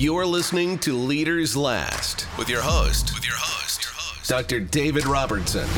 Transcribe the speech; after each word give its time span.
You're 0.00 0.24
listening 0.24 0.78
to 0.78 0.96
Leaders 0.96 1.54
Last 1.54 2.26
with 2.38 2.48
your 2.48 2.62
host, 2.62 3.12
with 3.12 3.26
your 3.26 3.36
host, 3.36 4.26
Dr. 4.26 4.58
David 4.58 5.04
Robertson. 5.04 5.68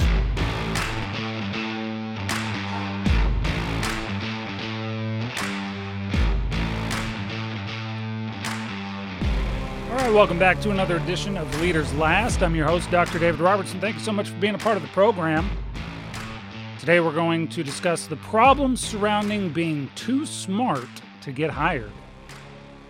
All 9.91 9.97
right, 9.97 10.13
welcome 10.15 10.39
back 10.39 10.61
to 10.61 10.71
another 10.71 10.99
edition 10.99 11.37
of 11.37 11.61
Leaders 11.61 11.93
Last. 11.95 12.45
I'm 12.45 12.55
your 12.55 12.69
host, 12.69 12.93
Dr. 12.93 13.19
David 13.19 13.41
Robertson. 13.41 13.81
Thank 13.81 13.97
you 13.97 14.03
so 14.03 14.13
much 14.13 14.29
for 14.29 14.39
being 14.39 14.55
a 14.55 14.59
part 14.59 14.77
of 14.77 14.85
the 14.85 14.89
program. 14.91 15.51
Today, 16.79 17.01
we're 17.01 17.13
going 17.13 17.49
to 17.49 17.65
discuss 17.65 18.07
the 18.07 18.15
problems 18.15 18.81
surrounding 18.81 19.49
being 19.49 19.91
too 19.97 20.25
smart 20.25 20.87
to 21.23 21.33
get 21.33 21.51
hired. 21.51 21.91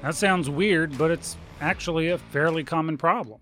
That 0.03 0.17
sounds 0.17 0.51
weird, 0.51 0.99
but 0.99 1.13
it's 1.13 1.37
actually 1.61 2.09
a 2.09 2.19
fairly 2.19 2.65
common 2.65 2.99
problem. 2.99 3.41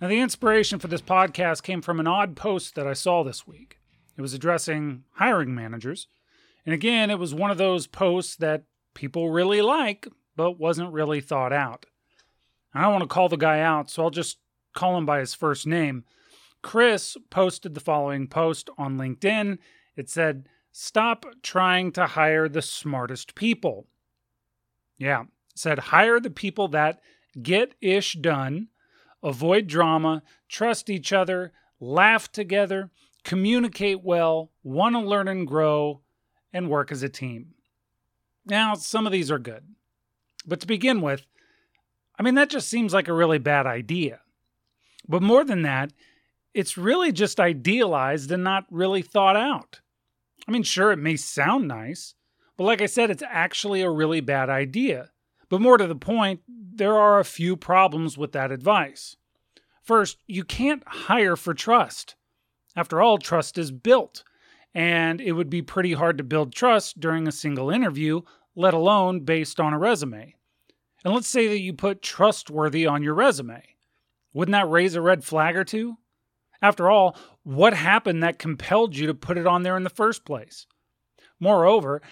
Now, 0.00 0.06
the 0.06 0.20
inspiration 0.20 0.78
for 0.78 0.86
this 0.86 1.02
podcast 1.02 1.64
came 1.64 1.82
from 1.82 1.98
an 1.98 2.06
odd 2.06 2.36
post 2.36 2.76
that 2.76 2.86
I 2.86 2.92
saw 2.92 3.24
this 3.24 3.48
week. 3.48 3.80
It 4.16 4.22
was 4.22 4.32
addressing 4.32 5.02
hiring 5.14 5.56
managers. 5.56 6.06
And 6.64 6.72
again, 6.72 7.10
it 7.10 7.18
was 7.18 7.34
one 7.34 7.50
of 7.50 7.58
those 7.58 7.88
posts 7.88 8.36
that 8.36 8.62
people 8.94 9.30
really 9.30 9.60
like, 9.60 10.06
but 10.36 10.60
wasn't 10.60 10.92
really 10.92 11.20
thought 11.20 11.52
out. 11.52 11.84
I 12.72 12.82
don't 12.82 12.92
want 12.92 13.02
to 13.02 13.08
call 13.08 13.28
the 13.28 13.36
guy 13.36 13.58
out, 13.58 13.90
so 13.90 14.04
I'll 14.04 14.10
just 14.10 14.38
call 14.72 14.96
him 14.96 15.04
by 15.04 15.18
his 15.18 15.34
first 15.34 15.66
name. 15.66 16.04
Chris 16.62 17.16
posted 17.28 17.74
the 17.74 17.80
following 17.80 18.28
post 18.28 18.70
on 18.78 18.98
LinkedIn. 18.98 19.58
It 19.96 20.08
said, 20.08 20.48
Stop 20.70 21.26
trying 21.42 21.90
to 21.92 22.06
hire 22.06 22.48
the 22.48 22.62
smartest 22.62 23.34
people. 23.34 23.88
Yeah, 24.96 25.24
said 25.58 25.78
hire 25.78 26.20
the 26.20 26.30
people 26.30 26.68
that 26.68 27.00
get 27.42 27.74
ish 27.80 28.14
done, 28.14 28.68
avoid 29.22 29.66
drama, 29.66 30.22
trust 30.48 30.90
each 30.90 31.12
other, 31.12 31.52
laugh 31.80 32.30
together, 32.30 32.90
communicate 33.24 34.02
well, 34.02 34.50
want 34.62 34.94
to 34.94 35.00
learn 35.00 35.28
and 35.28 35.46
grow, 35.46 36.00
and 36.52 36.70
work 36.70 36.92
as 36.92 37.02
a 37.02 37.08
team. 37.08 37.54
Now, 38.44 38.74
some 38.74 39.06
of 39.06 39.12
these 39.12 39.30
are 39.30 39.38
good. 39.38 39.64
But 40.46 40.60
to 40.60 40.66
begin 40.66 41.00
with, 41.00 41.26
I 42.18 42.22
mean, 42.22 42.36
that 42.36 42.50
just 42.50 42.68
seems 42.68 42.94
like 42.94 43.08
a 43.08 43.12
really 43.12 43.38
bad 43.38 43.66
idea. 43.66 44.20
But 45.08 45.22
more 45.22 45.44
than 45.44 45.62
that, 45.62 45.92
it's 46.54 46.78
really 46.78 47.12
just 47.12 47.40
idealized 47.40 48.30
and 48.30 48.42
not 48.42 48.64
really 48.70 49.02
thought 49.02 49.36
out. 49.36 49.80
I 50.48 50.52
mean, 50.52 50.62
sure, 50.62 50.92
it 50.92 50.98
may 50.98 51.16
sound 51.16 51.68
nice, 51.68 52.14
but 52.56 52.64
like 52.64 52.80
I 52.80 52.86
said, 52.86 53.10
it's 53.10 53.22
actually 53.28 53.82
a 53.82 53.90
really 53.90 54.20
bad 54.20 54.48
idea. 54.48 55.10
But 55.48 55.60
more 55.60 55.78
to 55.78 55.86
the 55.86 55.94
point, 55.94 56.40
there 56.48 56.96
are 56.96 57.18
a 57.18 57.24
few 57.24 57.56
problems 57.56 58.18
with 58.18 58.32
that 58.32 58.50
advice. 58.50 59.16
First, 59.82 60.18
you 60.26 60.44
can't 60.44 60.82
hire 60.86 61.36
for 61.36 61.54
trust. 61.54 62.16
After 62.74 63.00
all, 63.00 63.18
trust 63.18 63.56
is 63.56 63.70
built, 63.70 64.24
and 64.74 65.20
it 65.20 65.32
would 65.32 65.48
be 65.48 65.62
pretty 65.62 65.92
hard 65.92 66.18
to 66.18 66.24
build 66.24 66.54
trust 66.54 67.00
during 67.00 67.26
a 67.26 67.32
single 67.32 67.70
interview, 67.70 68.22
let 68.54 68.74
alone 68.74 69.20
based 69.20 69.60
on 69.60 69.72
a 69.72 69.78
resume. 69.78 70.34
And 71.04 71.14
let's 71.14 71.28
say 71.28 71.46
that 71.48 71.60
you 71.60 71.72
put 71.72 72.02
trustworthy 72.02 72.86
on 72.86 73.02
your 73.02 73.14
resume. 73.14 73.62
Wouldn't 74.32 74.52
that 74.52 74.68
raise 74.68 74.96
a 74.96 75.00
red 75.00 75.24
flag 75.24 75.56
or 75.56 75.64
two? 75.64 75.96
After 76.60 76.90
all, 76.90 77.16
what 77.44 77.74
happened 77.74 78.22
that 78.22 78.38
compelled 78.38 78.96
you 78.96 79.06
to 79.06 79.14
put 79.14 79.38
it 79.38 79.46
on 79.46 79.62
there 79.62 79.76
in 79.76 79.84
the 79.84 79.90
first 79.90 80.24
place? 80.24 80.66
Moreover, 81.38 82.02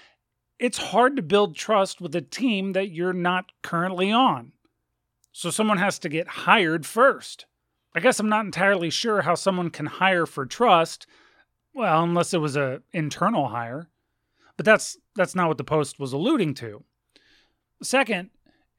it's 0.58 0.78
hard 0.78 1.16
to 1.16 1.22
build 1.22 1.56
trust 1.56 2.00
with 2.00 2.14
a 2.14 2.20
team 2.20 2.72
that 2.72 2.90
you're 2.90 3.12
not 3.12 3.52
currently 3.62 4.12
on. 4.12 4.52
So 5.32 5.50
someone 5.50 5.78
has 5.78 5.98
to 6.00 6.08
get 6.08 6.28
hired 6.28 6.86
first. 6.86 7.46
I 7.94 8.00
guess 8.00 8.18
I'm 8.20 8.28
not 8.28 8.44
entirely 8.44 8.90
sure 8.90 9.22
how 9.22 9.34
someone 9.34 9.70
can 9.70 9.86
hire 9.86 10.26
for 10.26 10.46
trust, 10.46 11.06
well, 11.74 12.02
unless 12.02 12.34
it 12.34 12.38
was 12.38 12.56
a 12.56 12.82
internal 12.92 13.48
hire. 13.48 13.88
But 14.56 14.66
that's 14.66 14.96
that's 15.16 15.34
not 15.34 15.48
what 15.48 15.58
the 15.58 15.64
post 15.64 15.98
was 15.98 16.12
alluding 16.12 16.54
to. 16.54 16.84
Second, 17.82 18.30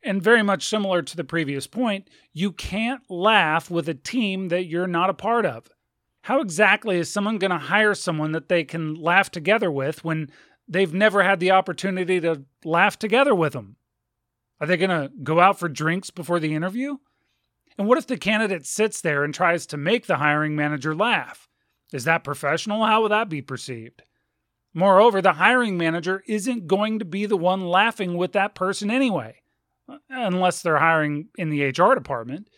and 0.04 0.22
very 0.22 0.44
much 0.44 0.68
similar 0.68 1.02
to 1.02 1.18
the 1.18 1.24
previous 1.24 1.68
point, 1.68 2.10
you 2.32 2.52
can't 2.52 3.02
laugh 3.10 3.70
with 3.70 3.90
a 3.90 3.94
team 3.94 4.50
that 4.50 4.66
you're 4.66 4.88
not 4.88 5.10
a 5.10 5.14
part 5.14 5.46
of. 5.46 5.68
How 6.22 6.40
exactly 6.40 6.98
is 6.98 7.12
someone 7.12 7.38
going 7.38 7.52
to 7.52 7.58
hire 7.58 7.94
someone 7.94 8.32
that 8.32 8.50
they 8.50 8.64
can 8.64 8.96
laugh 8.96 9.30
together 9.30 9.72
with 9.72 10.04
when 10.04 10.30
they've 10.68 10.94
never 10.94 11.24
had 11.24 11.40
the 11.40 11.52
opportunity 11.52 12.20
to 12.22 12.44
laugh 12.64 12.98
together 12.98 13.36
with 13.36 13.54
them? 13.54 13.78
Are 14.60 14.68
they 14.68 14.78
going 14.78 14.90
to 14.90 15.12
go 15.24 15.40
out 15.40 15.60
for 15.60 15.70
drinks 15.70 16.10
before 16.10 16.40
the 16.40 16.54
interview? 16.54 16.98
And 17.78 17.88
what 17.88 17.98
if 17.98 18.08
the 18.08 18.18
candidate 18.18 18.66
sits 18.66 19.02
there 19.02 19.24
and 19.24 19.34
tries 19.34 19.66
to 19.68 19.78
make 19.78 20.08
the 20.08 20.18
hiring 20.18 20.56
manager 20.56 20.96
laugh? 20.96 21.50
Is 21.92 22.06
that 22.06 22.24
professional? 22.24 22.86
How 22.86 23.02
will 23.02 23.10
that 23.10 23.30
be 23.30 23.42
perceived? 23.42 24.04
Moreover, 24.74 25.22
the 25.22 25.34
hiring 25.34 25.78
manager 25.78 26.24
isn't 26.28 26.68
going 26.68 27.00
to 27.00 27.06
be 27.06 27.26
the 27.26 27.38
one 27.38 27.66
laughing 27.66 28.18
with 28.18 28.34
that 28.34 28.56
person 28.56 28.92
anyway, 28.92 29.42
unless 30.10 30.62
they're 30.62 30.80
hiring 30.80 31.30
in 31.38 31.50
the 31.50 31.64
HR 31.64 31.94
department. 31.94 32.50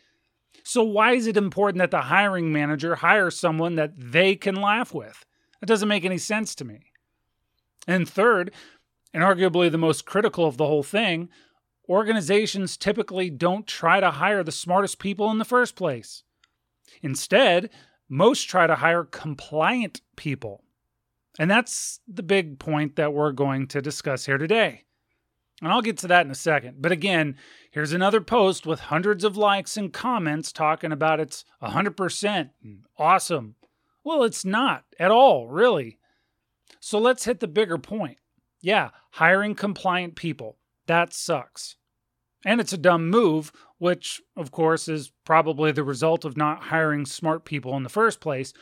So, 0.64 0.84
why 0.84 1.14
is 1.14 1.28
it 1.28 1.38
important 1.38 1.80
that 1.80 1.92
the 1.92 2.02
hiring 2.02 2.52
manager 2.52 2.96
hire 2.96 3.30
someone 3.30 3.76
that 3.76 3.92
they 3.96 4.36
can 4.36 4.56
laugh 4.56 4.94
with? 4.94 5.26
That 5.60 5.68
doesn't 5.68 5.88
make 5.88 6.06
any 6.06 6.18
sense 6.18 6.56
to 6.56 6.66
me. 6.66 6.92
And 7.88 8.08
third, 8.08 8.54
and 9.14 9.24
arguably 9.24 9.72
the 9.72 9.78
most 9.78 10.06
critical 10.06 10.46
of 10.46 10.58
the 10.58 10.68
whole 10.68 10.84
thing, 10.84 11.30
organizations 11.90 12.76
typically 12.78 13.30
don't 13.30 13.66
try 13.66 14.00
to 14.00 14.12
hire 14.12 14.44
the 14.44 14.52
smartest 14.52 15.00
people 15.00 15.32
in 15.32 15.38
the 15.38 15.46
first 15.46 15.76
place. 15.76 16.24
Instead, 17.02 17.70
most 18.10 18.44
try 18.44 18.68
to 18.68 18.76
hire 18.76 19.04
compliant 19.04 20.02
people. 20.16 20.64
And 21.40 21.50
that's 21.50 22.00
the 22.08 22.24
big 22.24 22.60
point 22.60 22.96
that 22.96 23.14
we're 23.14 23.32
going 23.32 23.68
to 23.68 23.82
discuss 23.82 24.26
here 24.26 24.38
today. 24.38 24.84
And 25.62 25.72
I'll 25.72 25.82
get 25.82 25.98
to 26.00 26.08
that 26.08 26.26
in 26.26 26.32
a 26.32 26.36
second. 26.36 26.82
But 26.82 26.92
again, 26.92 27.36
here's 27.72 27.94
another 27.94 28.22
post 28.22 28.66
with 28.66 28.80
hundreds 28.80 29.24
of 29.24 29.38
likes 29.38 29.78
and 29.78 29.92
comments 29.92 30.52
talking 30.52 30.92
about 30.92 31.20
it's 31.20 31.46
100% 31.64 32.50
awesome. 32.98 33.56
Well, 34.04 34.24
it's 34.24 34.46
not 34.46 34.84
at 35.00 35.12
all, 35.12 35.48
really. 35.48 35.98
So 36.88 37.00
let's 37.00 37.26
hit 37.26 37.42
the 37.42 37.50
bigger 37.50 37.78
point. 37.78 38.18
Yeah, 38.62 38.92
hiring 39.12 39.56
compliant 39.56 40.16
people. 40.16 40.58
That 40.86 41.12
sucks. 41.12 41.76
And 42.46 42.62
it's 42.62 42.72
a 42.72 42.78
dumb 42.78 43.10
move, 43.10 43.52
which, 43.78 44.22
of 44.38 44.52
course, 44.52 44.88
is 44.88 45.12
probably 45.26 45.74
the 45.74 45.84
result 45.84 46.24
of 46.24 46.38
not 46.38 46.64
hiring 46.64 47.06
smart 47.06 47.44
people 47.44 47.76
in 47.76 47.84
the 47.84 47.90
first 47.90 48.22
place. 48.22 48.54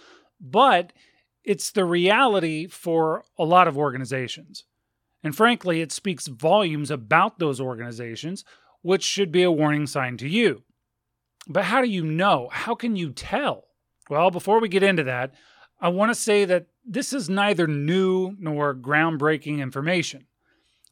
But 0.41 0.91
it's 1.43 1.69
the 1.69 1.85
reality 1.85 2.65
for 2.65 3.25
a 3.37 3.45
lot 3.45 3.67
of 3.67 3.77
organizations. 3.77 4.63
And 5.23 5.35
frankly, 5.37 5.81
it 5.81 5.91
speaks 5.91 6.25
volumes 6.25 6.89
about 6.89 7.37
those 7.37 7.61
organizations, 7.61 8.43
which 8.81 9.03
should 9.03 9.31
be 9.31 9.43
a 9.43 9.51
warning 9.51 9.85
sign 9.85 10.17
to 10.17 10.27
you. 10.27 10.63
But 11.47 11.65
how 11.65 11.79
do 11.79 11.87
you 11.87 12.03
know? 12.03 12.49
How 12.51 12.73
can 12.73 12.95
you 12.95 13.11
tell? 13.11 13.65
Well, 14.09 14.31
before 14.31 14.59
we 14.59 14.67
get 14.67 14.81
into 14.81 15.03
that, 15.03 15.35
I 15.79 15.89
want 15.89 16.09
to 16.09 16.19
say 16.19 16.45
that 16.45 16.65
this 16.85 17.13
is 17.13 17.29
neither 17.29 17.67
new 17.67 18.35
nor 18.39 18.75
groundbreaking 18.75 19.59
information. 19.59 20.27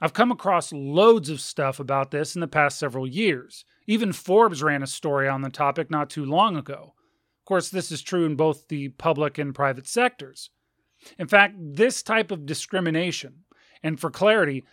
I've 0.02 0.14
come 0.14 0.32
across 0.32 0.74
loads 0.74 1.30
of 1.30 1.40
stuff 1.40 1.80
about 1.80 2.12
this 2.12 2.36
in 2.36 2.42
the 2.42 2.48
past 2.48 2.80
several 2.80 3.08
years. 3.08 3.64
Even 3.88 4.12
Forbes 4.12 4.64
ran 4.64 4.84
a 4.84 4.88
story 4.88 5.30
on 5.30 5.42
the 5.42 5.50
topic 5.50 5.92
not 5.92 6.10
too 6.10 6.26
long 6.26 6.58
ago. 6.58 6.94
Of 7.42 7.46
course, 7.46 7.70
this 7.70 7.92
is 7.92 8.02
true 8.02 8.26
in 8.26 8.36
both 8.36 8.68
the 8.68 8.90
public 8.90 9.38
and 9.38 9.54
private 9.54 9.88
sectors. 9.88 10.50
In 11.20 11.28
fact, 11.28 11.56
this 11.58 12.02
type 12.02 12.32
of 12.32 12.46
discrimination, 12.46 13.44
and 13.84 14.00
for 14.00 14.10
clarity, 14.10 14.66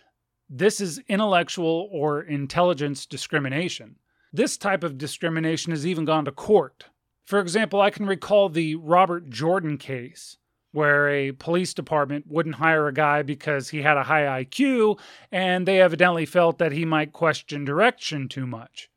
this 0.49 0.81
is 0.81 1.01
intellectual 1.07 1.89
or 1.91 2.21
intelligence 2.21 3.05
discrimination. 3.05 3.97
This 4.33 4.57
type 4.57 4.83
of 4.83 4.97
discrimination 4.97 5.71
has 5.71 5.85
even 5.85 6.05
gone 6.05 6.25
to 6.25 6.31
court. 6.31 6.85
For 7.25 7.39
example, 7.39 7.79
I 7.79 7.89
can 7.89 8.05
recall 8.05 8.49
the 8.49 8.75
Robert 8.75 9.29
Jordan 9.29 9.77
case 9.77 10.37
where 10.71 11.09
a 11.09 11.31
police 11.33 11.73
department 11.73 12.25
wouldn't 12.27 12.55
hire 12.55 12.87
a 12.87 12.93
guy 12.93 13.21
because 13.21 13.69
he 13.69 13.81
had 13.81 13.97
a 13.97 14.03
high 14.03 14.43
IQ 14.43 14.99
and 15.31 15.67
they 15.67 15.81
evidently 15.81 16.25
felt 16.25 16.57
that 16.59 16.71
he 16.71 16.85
might 16.85 17.13
question 17.13 17.65
direction 17.65 18.29
too 18.29 18.47
much. 18.47 18.89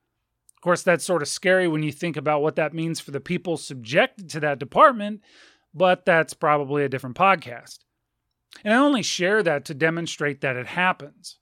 Of 0.56 0.62
course, 0.62 0.82
that's 0.82 1.04
sort 1.04 1.22
of 1.22 1.28
scary 1.28 1.68
when 1.68 1.82
you 1.82 1.92
think 1.92 2.16
about 2.16 2.42
what 2.42 2.56
that 2.56 2.74
means 2.74 3.00
for 3.00 3.10
the 3.10 3.20
people 3.20 3.56
subjected 3.56 4.30
to 4.30 4.40
that 4.40 4.58
department, 4.58 5.20
but 5.74 6.06
that's 6.06 6.32
probably 6.32 6.84
a 6.84 6.88
different 6.88 7.16
podcast. 7.16 7.80
And 8.64 8.72
I 8.72 8.78
only 8.78 9.02
share 9.02 9.42
that 9.42 9.64
to 9.66 9.74
demonstrate 9.74 10.40
that 10.40 10.56
it 10.56 10.68
happens. 10.68 11.38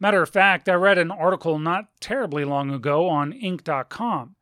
Matter 0.00 0.20
of 0.20 0.30
fact, 0.30 0.68
I 0.68 0.74
read 0.74 0.98
an 0.98 1.12
article 1.12 1.58
not 1.58 1.84
terribly 2.00 2.44
long 2.44 2.70
ago 2.70 3.08
on 3.08 3.32
Inc.com 3.32 4.34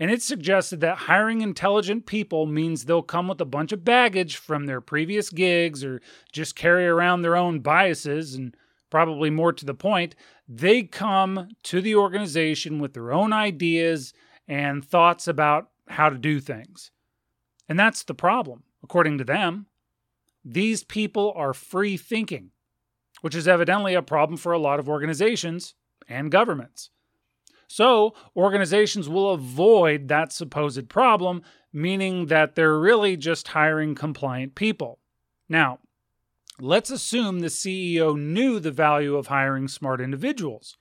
and 0.00 0.10
it 0.10 0.22
suggested 0.22 0.80
that 0.80 0.98
hiring 0.98 1.40
intelligent 1.40 2.06
people 2.06 2.46
means 2.46 2.84
they'll 2.84 3.02
come 3.02 3.26
with 3.28 3.40
a 3.40 3.44
bunch 3.44 3.72
of 3.72 3.84
baggage 3.84 4.36
from 4.36 4.66
their 4.66 4.80
previous 4.80 5.30
gigs 5.30 5.84
or 5.84 6.00
just 6.32 6.54
carry 6.54 6.86
around 6.86 7.22
their 7.22 7.36
own 7.36 7.60
biases 7.60 8.34
and 8.34 8.56
probably 8.90 9.30
more 9.30 9.52
to 9.52 9.64
the 9.64 9.74
point, 9.74 10.14
they 10.48 10.82
come 10.82 11.48
to 11.62 11.80
the 11.80 11.94
organization 11.94 12.78
with 12.78 12.94
their 12.94 13.12
own 13.12 13.32
ideas 13.32 14.12
and 14.46 14.84
thoughts 14.84 15.28
about 15.28 15.68
how 15.88 16.08
to 16.08 16.16
do 16.16 16.40
things. 16.40 16.90
And 17.68 17.78
that's 17.78 18.02
the 18.04 18.14
problem, 18.14 18.62
according 18.82 19.18
to 19.18 19.24
them. 19.24 19.66
These 20.44 20.84
people 20.84 21.32
are 21.36 21.52
free 21.52 21.96
thinking, 21.96 22.50
which 23.20 23.34
is 23.34 23.48
evidently 23.48 23.94
a 23.94 24.02
problem 24.02 24.38
for 24.38 24.52
a 24.52 24.58
lot 24.58 24.78
of 24.78 24.88
organizations 24.88 25.74
and 26.08 26.30
governments. 26.30 26.90
So, 27.68 28.14
organizations 28.34 29.08
will 29.08 29.30
avoid 29.30 30.08
that 30.08 30.32
supposed 30.32 30.88
problem, 30.88 31.42
meaning 31.72 32.26
that 32.26 32.54
they're 32.54 32.78
really 32.78 33.16
just 33.16 33.48
hiring 33.48 33.94
compliant 33.94 34.54
people. 34.54 34.98
Now, 35.50 35.78
let's 36.58 36.90
assume 36.90 37.40
the 37.40 37.48
CEO 37.48 38.18
knew 38.18 38.58
the 38.58 38.72
value 38.72 39.16
of 39.16 39.26
hiring 39.26 39.68
smart 39.68 40.00
individuals. 40.00 40.78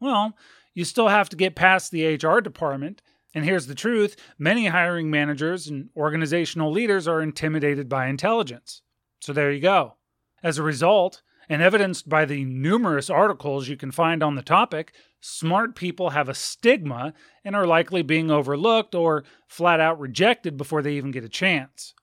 Well, 0.00 0.36
you 0.74 0.84
still 0.84 1.08
have 1.08 1.28
to 1.30 1.36
get 1.36 1.56
past 1.56 1.90
the 1.90 2.14
HR 2.14 2.40
department. 2.40 3.02
And 3.34 3.44
here's 3.44 3.66
the 3.66 3.74
truth 3.74 4.16
many 4.38 4.66
hiring 4.66 5.10
managers 5.10 5.66
and 5.66 5.90
organizational 5.96 6.70
leaders 6.70 7.08
are 7.08 7.20
intimidated 7.20 7.88
by 7.88 8.06
intelligence. 8.06 8.82
So 9.20 9.32
there 9.32 9.50
you 9.50 9.60
go. 9.60 9.94
As 10.42 10.56
a 10.56 10.62
result, 10.62 11.22
and 11.48 11.62
evidenced 11.62 12.08
by 12.08 12.24
the 12.24 12.44
numerous 12.44 13.08
articles 13.08 13.68
you 13.68 13.76
can 13.76 13.90
find 13.90 14.22
on 14.22 14.34
the 14.34 14.42
topic, 14.42 14.92
smart 15.20 15.74
people 15.74 16.10
have 16.10 16.28
a 16.28 16.34
stigma 16.34 17.14
and 17.44 17.56
are 17.56 17.66
likely 17.66 18.02
being 18.02 18.30
overlooked 18.30 18.94
or 18.94 19.24
flat 19.46 19.80
out 19.80 19.98
rejected 19.98 20.56
before 20.56 20.82
they 20.82 20.94
even 20.94 21.10
get 21.10 21.24
a 21.24 21.28
chance. 21.28 21.94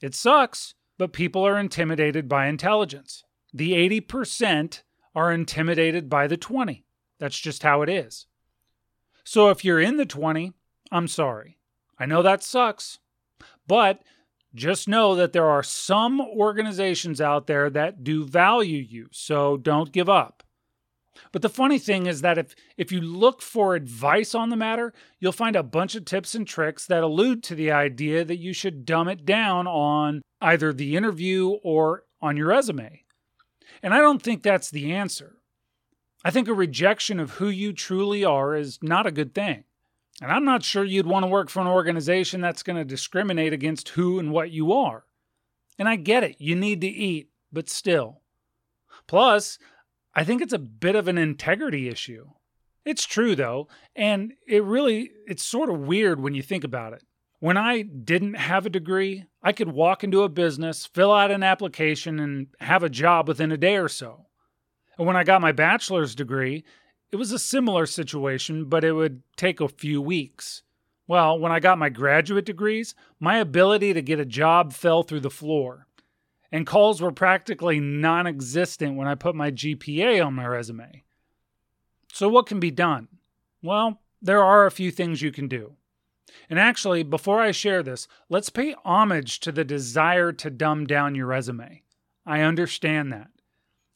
It 0.00 0.14
sucks, 0.14 0.74
but 0.98 1.12
people 1.12 1.46
are 1.46 1.58
intimidated 1.58 2.28
by 2.28 2.46
intelligence. 2.46 3.24
The 3.52 3.72
80% 3.72 4.82
are 5.14 5.32
intimidated 5.32 6.08
by 6.08 6.26
the 6.26 6.36
20. 6.36 6.84
That's 7.18 7.38
just 7.38 7.62
how 7.62 7.82
it 7.82 7.88
is. 7.88 8.26
So 9.24 9.50
if 9.50 9.64
you're 9.64 9.80
in 9.80 9.96
the 9.96 10.06
20, 10.06 10.52
I'm 10.92 11.08
sorry. 11.08 11.58
I 11.98 12.06
know 12.06 12.22
that 12.22 12.42
sucks, 12.42 12.98
but 13.66 14.02
just 14.56 14.88
know 14.88 15.14
that 15.14 15.32
there 15.32 15.48
are 15.48 15.62
some 15.62 16.20
organizations 16.20 17.20
out 17.20 17.46
there 17.46 17.70
that 17.70 18.02
do 18.02 18.24
value 18.24 18.78
you, 18.78 19.08
so 19.12 19.56
don't 19.56 19.92
give 19.92 20.08
up. 20.08 20.42
But 21.32 21.42
the 21.42 21.48
funny 21.48 21.78
thing 21.78 22.06
is 22.06 22.20
that 22.22 22.38
if, 22.38 22.54
if 22.76 22.92
you 22.92 23.00
look 23.00 23.42
for 23.42 23.74
advice 23.74 24.34
on 24.34 24.50
the 24.50 24.56
matter, 24.56 24.92
you'll 25.18 25.32
find 25.32 25.56
a 25.56 25.62
bunch 25.62 25.94
of 25.94 26.04
tips 26.04 26.34
and 26.34 26.46
tricks 26.46 26.86
that 26.86 27.02
allude 27.02 27.42
to 27.44 27.54
the 27.54 27.70
idea 27.70 28.24
that 28.24 28.38
you 28.38 28.52
should 28.52 28.84
dumb 28.84 29.08
it 29.08 29.24
down 29.24 29.66
on 29.66 30.22
either 30.40 30.72
the 30.72 30.96
interview 30.96 31.50
or 31.62 32.04
on 32.20 32.36
your 32.36 32.48
resume. 32.48 33.02
And 33.82 33.94
I 33.94 33.98
don't 33.98 34.22
think 34.22 34.42
that's 34.42 34.70
the 34.70 34.92
answer. 34.92 35.36
I 36.24 36.30
think 36.30 36.48
a 36.48 36.54
rejection 36.54 37.20
of 37.20 37.32
who 37.32 37.48
you 37.48 37.72
truly 37.72 38.24
are 38.24 38.54
is 38.54 38.78
not 38.82 39.06
a 39.06 39.12
good 39.12 39.34
thing. 39.34 39.64
And 40.22 40.32
I'm 40.32 40.44
not 40.44 40.62
sure 40.62 40.84
you'd 40.84 41.06
want 41.06 41.24
to 41.24 41.28
work 41.28 41.50
for 41.50 41.60
an 41.60 41.66
organization 41.66 42.40
that's 42.40 42.62
going 42.62 42.76
to 42.76 42.84
discriminate 42.84 43.52
against 43.52 43.90
who 43.90 44.18
and 44.18 44.32
what 44.32 44.50
you 44.50 44.72
are. 44.72 45.04
And 45.78 45.88
I 45.88 45.96
get 45.96 46.24
it, 46.24 46.36
you 46.38 46.56
need 46.56 46.80
to 46.80 46.86
eat, 46.86 47.28
but 47.52 47.68
still. 47.68 48.22
Plus, 49.06 49.58
I 50.14 50.24
think 50.24 50.40
it's 50.40 50.54
a 50.54 50.58
bit 50.58 50.96
of 50.96 51.08
an 51.08 51.18
integrity 51.18 51.88
issue. 51.88 52.30
It's 52.86 53.04
true 53.04 53.34
though, 53.34 53.68
and 53.94 54.32
it 54.46 54.62
really 54.62 55.10
it's 55.26 55.42
sort 55.42 55.68
of 55.68 55.80
weird 55.80 56.20
when 56.20 56.34
you 56.34 56.42
think 56.42 56.64
about 56.64 56.92
it. 56.92 57.02
When 57.40 57.56
I 57.58 57.82
didn't 57.82 58.34
have 58.34 58.64
a 58.64 58.70
degree, 58.70 59.26
I 59.42 59.52
could 59.52 59.68
walk 59.68 60.02
into 60.02 60.22
a 60.22 60.28
business, 60.28 60.86
fill 60.86 61.12
out 61.12 61.30
an 61.30 61.42
application 61.42 62.18
and 62.18 62.46
have 62.60 62.82
a 62.82 62.88
job 62.88 63.28
within 63.28 63.52
a 63.52 63.58
day 63.58 63.76
or 63.76 63.88
so. 63.88 64.26
And 64.96 65.06
when 65.06 65.16
I 65.16 65.24
got 65.24 65.42
my 65.42 65.52
bachelor's 65.52 66.14
degree, 66.14 66.64
it 67.12 67.16
was 67.16 67.32
a 67.32 67.38
similar 67.38 67.86
situation, 67.86 68.64
but 68.64 68.84
it 68.84 68.92
would 68.92 69.22
take 69.36 69.60
a 69.60 69.68
few 69.68 70.00
weeks. 70.02 70.62
Well, 71.06 71.38
when 71.38 71.52
I 71.52 71.60
got 71.60 71.78
my 71.78 71.88
graduate 71.88 72.44
degrees, 72.44 72.94
my 73.20 73.38
ability 73.38 73.94
to 73.94 74.02
get 74.02 74.18
a 74.18 74.24
job 74.24 74.72
fell 74.72 75.02
through 75.02 75.20
the 75.20 75.30
floor. 75.30 75.86
And 76.50 76.66
calls 76.66 77.00
were 77.00 77.12
practically 77.12 77.80
non 77.80 78.26
existent 78.26 78.96
when 78.96 79.08
I 79.08 79.14
put 79.14 79.34
my 79.34 79.50
GPA 79.50 80.24
on 80.24 80.34
my 80.34 80.46
resume. 80.46 81.04
So, 82.12 82.28
what 82.28 82.46
can 82.46 82.60
be 82.60 82.70
done? 82.70 83.08
Well, 83.62 84.00
there 84.22 84.42
are 84.42 84.66
a 84.66 84.70
few 84.70 84.90
things 84.90 85.22
you 85.22 85.32
can 85.32 85.48
do. 85.48 85.74
And 86.48 86.58
actually, 86.58 87.02
before 87.02 87.40
I 87.40 87.50
share 87.50 87.82
this, 87.82 88.08
let's 88.28 88.50
pay 88.50 88.74
homage 88.84 89.40
to 89.40 89.52
the 89.52 89.64
desire 89.64 90.32
to 90.32 90.50
dumb 90.50 90.86
down 90.86 91.14
your 91.14 91.26
resume. 91.26 91.82
I 92.24 92.40
understand 92.40 93.12
that. 93.12 93.28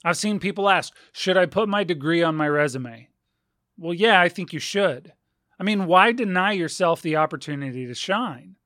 I've 0.05 0.17
seen 0.17 0.41
people 0.41 0.69
ask, 0.69 0.95
should 1.13 1.37
I 1.37 1.47
put 1.47 1.69
my 1.69 1.85
degree 1.85 2.23
on 2.23 2.37
my 2.37 2.49
resume? 2.49 3.09
Well, 3.77 3.95
yeah, 3.95 4.21
I 4.21 4.29
think 4.29 4.53
you 4.53 4.59
should. 4.59 5.13
I 5.59 5.63
mean, 5.63 5.87
why 5.87 6.13
deny 6.13 6.53
yourself 6.53 7.03
the 7.03 7.17
opportunity 7.17 7.87
to 7.87 7.95
shine? 7.95 8.57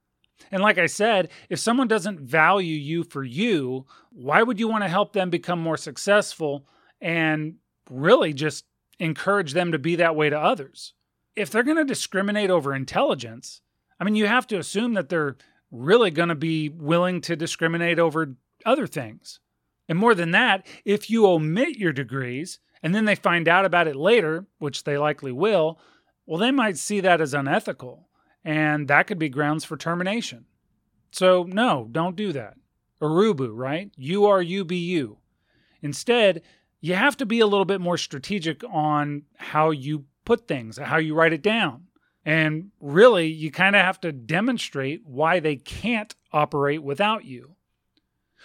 And 0.50 0.62
like 0.62 0.78
I 0.78 0.86
said, 0.86 1.30
if 1.48 1.58
someone 1.58 1.88
doesn't 1.88 2.20
value 2.20 2.76
you 2.76 3.02
for 3.04 3.24
you, 3.24 3.86
why 4.10 4.42
would 4.42 4.60
you 4.60 4.68
want 4.68 4.84
to 4.84 4.88
help 4.88 5.12
them 5.12 5.30
become 5.30 5.60
more 5.60 5.76
successful 5.76 6.68
and 7.00 7.56
really 7.90 8.32
just 8.32 8.64
encourage 8.98 9.52
them 9.52 9.72
to 9.72 9.78
be 9.78 9.96
that 9.96 10.16
way 10.16 10.30
to 10.30 10.38
others? 10.38 10.94
If 11.34 11.50
they're 11.50 11.64
going 11.64 11.78
to 11.78 11.84
discriminate 11.84 12.50
over 12.50 12.74
intelligence, 12.74 13.60
I 13.98 14.04
mean, 14.04 14.14
you 14.14 14.26
have 14.26 14.46
to 14.48 14.58
assume 14.58 14.94
that 14.94 15.08
they're 15.08 15.36
really 15.70 16.10
going 16.10 16.28
to 16.28 16.36
be 16.36 16.68
willing 16.68 17.20
to 17.22 17.34
discriminate 17.34 17.98
over 17.98 18.36
other 18.64 18.86
things. 18.86 19.40
And 19.88 19.98
more 19.98 20.14
than 20.14 20.30
that, 20.30 20.66
if 20.84 21.10
you 21.10 21.26
omit 21.26 21.76
your 21.76 21.92
degrees 21.92 22.58
and 22.82 22.94
then 22.94 23.04
they 23.04 23.14
find 23.14 23.48
out 23.48 23.64
about 23.64 23.88
it 23.88 23.96
later, 23.96 24.46
which 24.58 24.84
they 24.84 24.96
likely 24.98 25.32
will, 25.32 25.78
well, 26.26 26.38
they 26.38 26.50
might 26.50 26.78
see 26.78 27.00
that 27.00 27.20
as 27.20 27.34
unethical, 27.34 28.08
and 28.44 28.88
that 28.88 29.06
could 29.06 29.18
be 29.18 29.28
grounds 29.28 29.64
for 29.64 29.76
termination. 29.76 30.46
So, 31.10 31.44
no, 31.44 31.88
don't 31.90 32.16
do 32.16 32.32
that. 32.32 32.54
Urubu, 33.00 33.50
right? 33.52 33.90
You 33.96 34.24
are 34.26 34.40
you. 34.42 35.18
Instead, 35.82 36.42
you 36.80 36.94
have 36.94 37.16
to 37.18 37.26
be 37.26 37.40
a 37.40 37.46
little 37.46 37.64
bit 37.64 37.80
more 37.80 37.98
strategic 37.98 38.62
on 38.64 39.22
how 39.36 39.70
you 39.70 40.06
put 40.24 40.48
things, 40.48 40.78
how 40.78 40.96
you 40.96 41.14
write 41.14 41.32
it 41.32 41.42
down. 41.42 41.84
And 42.24 42.70
really, 42.80 43.26
you 43.26 43.50
kind 43.50 43.76
of 43.76 43.82
have 43.82 44.00
to 44.00 44.12
demonstrate 44.12 45.02
why 45.04 45.40
they 45.40 45.56
can't 45.56 46.14
operate 46.32 46.82
without 46.82 47.24
you. 47.24 47.53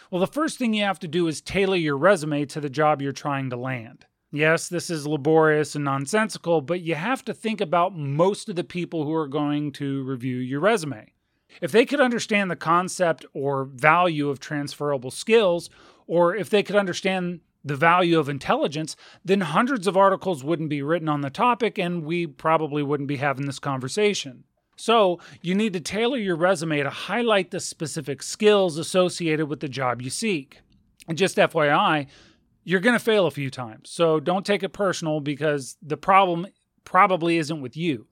Well, 0.09 0.21
the 0.21 0.27
first 0.27 0.57
thing 0.57 0.73
you 0.73 0.83
have 0.83 0.99
to 0.99 1.07
do 1.07 1.27
is 1.27 1.41
tailor 1.41 1.75
your 1.75 1.97
resume 1.97 2.45
to 2.45 2.61
the 2.61 2.69
job 2.69 3.01
you're 3.01 3.11
trying 3.11 3.49
to 3.49 3.57
land. 3.57 4.05
Yes, 4.31 4.69
this 4.69 4.89
is 4.89 5.07
laborious 5.07 5.75
and 5.75 5.85
nonsensical, 5.85 6.61
but 6.61 6.81
you 6.81 6.95
have 6.95 7.25
to 7.25 7.33
think 7.33 7.61
about 7.61 7.97
most 7.97 8.47
of 8.47 8.55
the 8.55 8.63
people 8.63 9.03
who 9.03 9.13
are 9.13 9.27
going 9.27 9.71
to 9.73 10.03
review 10.03 10.37
your 10.37 10.59
resume. 10.59 11.13
If 11.61 11.71
they 11.71 11.85
could 11.85 11.99
understand 11.99 12.51
the 12.51 12.55
concept 12.55 13.25
or 13.33 13.65
value 13.65 14.29
of 14.29 14.39
transferable 14.39 15.09
skills, 15.09 15.69
or 16.05 16.35
if 16.35 16.49
they 16.49 16.61
could 16.61 16.75
understand 16.75 17.39
the 17.63 17.75
value 17.75 18.19
of 18.19 18.29
intelligence, 18.29 18.95
then 19.25 19.41
hundreds 19.41 19.87
of 19.87 19.97
articles 19.97 20.43
wouldn't 20.43 20.69
be 20.69 20.81
written 20.81 21.09
on 21.09 21.21
the 21.21 21.29
topic 21.29 21.77
and 21.77 22.03
we 22.03 22.25
probably 22.27 22.83
wouldn't 22.83 23.09
be 23.09 23.17
having 23.17 23.45
this 23.45 23.59
conversation. 23.59 24.43
So, 24.79 25.19
you 25.41 25.55
need 25.55 25.73
to 25.73 25.81
tailor 25.81 26.17
your 26.17 26.37
resume 26.37 26.81
to 26.83 26.89
highlight 26.89 27.51
the 27.51 27.59
specific 27.59 28.23
skills 28.23 28.77
associated 28.77 29.47
with 29.47 29.59
the 29.59 29.67
job 29.67 30.01
you 30.01 30.09
seek. 30.09 30.61
And 31.05 31.17
just 31.17 31.35
FYI, 31.35 32.07
you're 32.63 32.79
going 32.79 32.97
to 32.97 33.03
fail 33.03 33.27
a 33.27 33.31
few 33.31 33.49
times. 33.49 33.89
So, 33.89 34.21
don't 34.21 34.45
take 34.45 34.63
it 34.63 34.69
personal 34.69 35.19
because 35.19 35.75
the 35.81 35.97
problem 35.97 36.47
probably 36.85 37.37
isn't 37.37 37.61
with 37.61 37.75
you. 37.75 38.07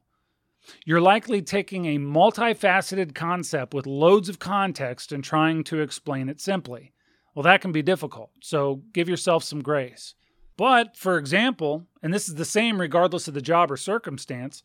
You're 0.83 0.99
likely 0.99 1.41
taking 1.41 1.85
a 1.85 1.99
multifaceted 1.99 3.15
concept 3.15 3.73
with 3.73 3.87
loads 3.87 4.27
of 4.27 4.39
context 4.39 5.13
and 5.13 5.23
trying 5.23 5.63
to 5.65 5.79
explain 5.79 6.27
it 6.27 6.41
simply. 6.41 6.91
Well, 7.33 7.43
that 7.43 7.61
can 7.61 7.71
be 7.71 7.81
difficult, 7.81 8.31
so 8.41 8.81
give 8.91 9.07
yourself 9.07 9.45
some 9.45 9.61
grace. 9.61 10.15
But, 10.57 10.97
for 10.97 11.17
example, 11.17 11.85
and 12.03 12.13
this 12.13 12.27
is 12.27 12.35
the 12.35 12.43
same 12.43 12.81
regardless 12.81 13.29
of 13.29 13.35
the 13.35 13.41
job 13.41 13.71
or 13.71 13.77
circumstance, 13.77 14.63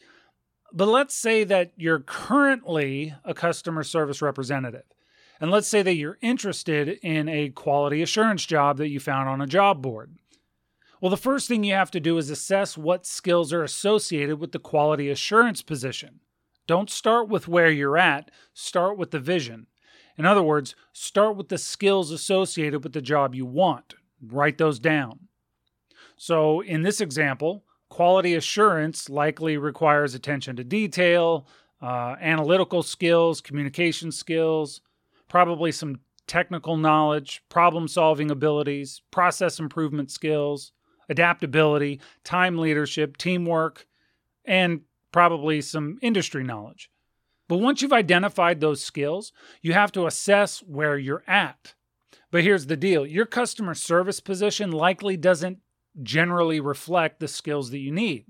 but 0.72 0.88
let's 0.88 1.14
say 1.14 1.44
that 1.44 1.72
you're 1.76 2.00
currently 2.00 3.14
a 3.24 3.34
customer 3.34 3.82
service 3.82 4.22
representative. 4.22 4.84
And 5.40 5.50
let's 5.50 5.68
say 5.68 5.82
that 5.82 5.94
you're 5.94 6.18
interested 6.20 6.88
in 7.02 7.28
a 7.28 7.50
quality 7.50 8.00
assurance 8.00 8.46
job 8.46 8.76
that 8.78 8.90
you 8.90 9.00
found 9.00 9.28
on 9.28 9.40
a 9.40 9.46
job 9.46 9.82
board. 9.82 10.14
Well, 11.00 11.10
the 11.10 11.16
first 11.16 11.48
thing 11.48 11.64
you 11.64 11.74
have 11.74 11.90
to 11.90 12.00
do 12.00 12.16
is 12.16 12.30
assess 12.30 12.78
what 12.78 13.06
skills 13.06 13.52
are 13.52 13.64
associated 13.64 14.38
with 14.38 14.52
the 14.52 14.60
quality 14.60 15.10
assurance 15.10 15.60
position. 15.60 16.20
Don't 16.68 16.88
start 16.88 17.28
with 17.28 17.48
where 17.48 17.70
you're 17.70 17.98
at, 17.98 18.30
start 18.54 18.96
with 18.96 19.10
the 19.10 19.18
vision. 19.18 19.66
In 20.16 20.26
other 20.26 20.44
words, 20.44 20.76
start 20.92 21.36
with 21.36 21.48
the 21.48 21.58
skills 21.58 22.12
associated 22.12 22.84
with 22.84 22.92
the 22.92 23.02
job 23.02 23.34
you 23.34 23.44
want. 23.44 23.94
Write 24.24 24.58
those 24.58 24.78
down. 24.78 25.26
So, 26.16 26.60
in 26.60 26.82
this 26.82 27.00
example, 27.00 27.64
Quality 27.92 28.34
assurance 28.36 29.10
likely 29.10 29.58
requires 29.58 30.14
attention 30.14 30.56
to 30.56 30.64
detail, 30.64 31.46
uh, 31.82 32.16
analytical 32.22 32.82
skills, 32.82 33.42
communication 33.42 34.10
skills, 34.10 34.80
probably 35.28 35.70
some 35.72 36.00
technical 36.26 36.78
knowledge, 36.78 37.42
problem 37.50 37.86
solving 37.86 38.30
abilities, 38.30 39.02
process 39.10 39.60
improvement 39.60 40.10
skills, 40.10 40.72
adaptability, 41.10 42.00
time 42.24 42.56
leadership, 42.56 43.18
teamwork, 43.18 43.86
and 44.46 44.80
probably 45.12 45.60
some 45.60 45.98
industry 46.00 46.42
knowledge. 46.42 46.90
But 47.46 47.58
once 47.58 47.82
you've 47.82 47.92
identified 47.92 48.60
those 48.60 48.82
skills, 48.82 49.34
you 49.60 49.74
have 49.74 49.92
to 49.92 50.06
assess 50.06 50.60
where 50.60 50.96
you're 50.96 51.24
at. 51.26 51.74
But 52.30 52.42
here's 52.42 52.68
the 52.68 52.76
deal 52.78 53.04
your 53.04 53.26
customer 53.26 53.74
service 53.74 54.18
position 54.18 54.72
likely 54.72 55.18
doesn't 55.18 55.58
generally 56.02 56.60
reflect 56.60 57.20
the 57.20 57.28
skills 57.28 57.70
that 57.70 57.78
you 57.78 57.92
need. 57.92 58.26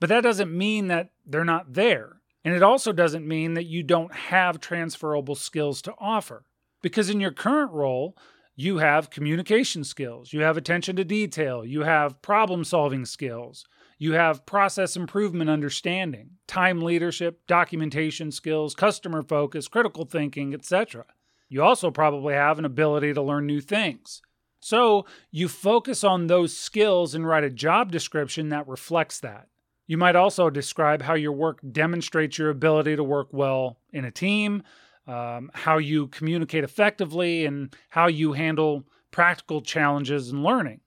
But 0.00 0.08
that 0.08 0.22
doesn't 0.22 0.56
mean 0.56 0.88
that 0.88 1.10
they're 1.24 1.44
not 1.44 1.74
there. 1.74 2.20
And 2.44 2.54
it 2.54 2.62
also 2.62 2.92
doesn't 2.92 3.26
mean 3.26 3.54
that 3.54 3.64
you 3.66 3.82
don't 3.82 4.14
have 4.14 4.60
transferable 4.60 5.34
skills 5.34 5.82
to 5.82 5.94
offer. 5.98 6.44
Because 6.82 7.10
in 7.10 7.20
your 7.20 7.32
current 7.32 7.72
role, 7.72 8.16
you 8.54 8.78
have 8.78 9.10
communication 9.10 9.84
skills, 9.84 10.32
you 10.32 10.40
have 10.40 10.56
attention 10.56 10.96
to 10.96 11.04
detail, 11.04 11.64
you 11.64 11.82
have 11.82 12.22
problem 12.22 12.64
solving 12.64 13.04
skills, 13.04 13.66
you 13.98 14.12
have 14.12 14.46
process 14.46 14.96
improvement 14.96 15.50
understanding, 15.50 16.30
time 16.46 16.80
leadership, 16.80 17.40
documentation 17.46 18.30
skills, 18.30 18.74
customer 18.74 19.22
focus, 19.22 19.68
critical 19.68 20.04
thinking, 20.04 20.54
etc. 20.54 21.04
You 21.48 21.62
also 21.62 21.90
probably 21.90 22.34
have 22.34 22.58
an 22.58 22.64
ability 22.64 23.12
to 23.14 23.22
learn 23.22 23.46
new 23.46 23.60
things. 23.60 24.22
So 24.66 25.06
you 25.30 25.46
focus 25.46 26.02
on 26.02 26.26
those 26.26 26.56
skills 26.56 27.14
and 27.14 27.24
write 27.24 27.44
a 27.44 27.50
job 27.50 27.92
description 27.92 28.48
that 28.48 28.66
reflects 28.66 29.20
that. 29.20 29.46
You 29.86 29.96
might 29.96 30.16
also 30.16 30.50
describe 30.50 31.02
how 31.02 31.14
your 31.14 31.30
work 31.30 31.60
demonstrates 31.70 32.36
your 32.36 32.50
ability 32.50 32.96
to 32.96 33.04
work 33.04 33.28
well 33.30 33.78
in 33.92 34.04
a 34.04 34.10
team, 34.10 34.64
um, 35.06 35.52
how 35.54 35.78
you 35.78 36.08
communicate 36.08 36.64
effectively, 36.64 37.46
and 37.46 37.76
how 37.90 38.08
you 38.08 38.32
handle 38.32 38.82
practical 39.12 39.60
challenges 39.60 40.30
and 40.30 40.42
learning. 40.42 40.80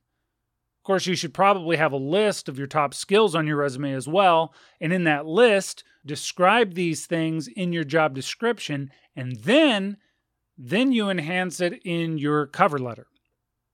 Of 0.80 0.84
course, 0.84 1.08
you 1.08 1.16
should 1.16 1.34
probably 1.34 1.78
have 1.78 1.94
a 1.94 1.98
list 1.98 2.50
of 2.50 2.58
your 2.58 2.68
top 2.68 2.94
skills 2.94 3.34
on 3.34 3.48
your 3.48 3.56
resume 3.56 3.94
as 3.94 4.10
well. 4.10 4.54
And 4.82 4.92
in 4.92 5.06
that 5.06 5.26
list, 5.26 5.86
describe 6.06 6.74
these 6.74 7.06
things 7.06 7.48
in 7.48 7.72
your 7.72 7.86
job 7.86 8.14
description, 8.14 8.92
and 9.16 9.38
then, 9.38 9.96
then 10.58 10.92
you 10.92 11.10
enhance 11.10 11.62
it 11.62 11.80
in 11.86 12.18
your 12.18 12.46
cover 12.46 12.78
letter. 12.78 13.08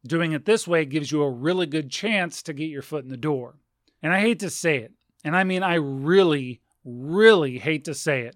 Doing 0.08 0.34
it 0.34 0.46
this 0.46 0.68
way 0.68 0.86
gives 0.86 1.12
you 1.12 1.24
a 1.24 1.30
really 1.30 1.66
good 1.66 1.90
chance 1.90 2.44
to 2.44 2.54
get 2.54 2.70
your 2.70 2.82
foot 2.82 3.04
in 3.04 3.10
the 3.10 3.18
door. 3.18 3.56
And 4.04 4.14
I 4.14 4.20
hate 4.20 4.40
to 4.40 4.50
say 4.50 4.78
it, 4.78 4.92
and 5.24 5.36
I 5.36 5.44
mean, 5.44 5.64
I 5.64 5.76
really, 5.76 6.62
really 6.84 7.58
hate 7.58 7.86
to 7.86 7.96
say 7.96 8.22
it, 8.22 8.36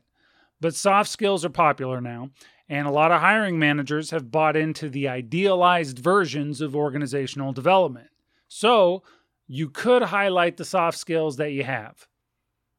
but 0.60 0.74
soft 0.74 1.12
skills 1.12 1.46
are 1.46 1.50
popular 1.50 2.02
now, 2.02 2.32
and 2.68 2.88
a 2.88 2.92
lot 2.92 3.12
of 3.12 3.22
hiring 3.22 3.60
managers 3.60 4.10
have 4.10 4.32
bought 4.32 4.56
into 4.56 4.90
the 4.90 5.08
idealized 5.08 6.00
versions 6.00 6.60
of 6.60 6.76
organizational 6.76 7.54
development. 7.54 8.10
So 8.48 9.04
you 9.48 9.70
could 9.70 10.02
highlight 10.02 10.58
the 10.58 10.66
soft 10.66 10.98
skills 10.98 11.38
that 11.38 11.52
you 11.52 11.64
have. 11.64 12.08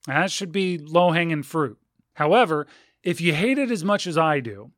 That 0.06 0.32
should 0.32 0.50
be 0.50 0.78
low 0.78 1.12
hanging 1.12 1.44
fruit. 1.44 1.78
However, 2.14 2.66
if 3.02 3.20
you 3.20 3.34
hate 3.34 3.58
it 3.58 3.70
as 3.70 3.84
much 3.84 4.06
as 4.06 4.18
I 4.18 4.40
do, 4.40 4.72